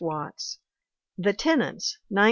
[0.03, 0.57] WATTS
[1.19, 2.19] The Tenants, 1908.